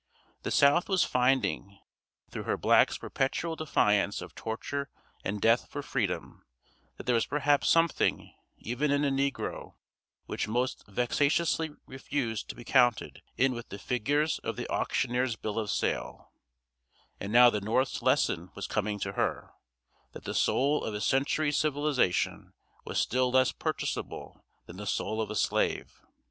[0.41, 1.77] The South was finding,
[2.31, 4.89] through her blacks' perpetual defiance of torture
[5.23, 6.43] and death for freedom,
[6.97, 9.75] that there was perhaps something, even in a negro,
[10.25, 15.59] which most vexatiously refused to be counted in with the figures of the auctioneer's bill
[15.59, 16.31] of sale;
[17.19, 19.51] and now the North's lesson was coming to her
[20.13, 22.53] that the soul of a century's civilization
[22.85, 26.01] was still less purchasable than the soul of a slave.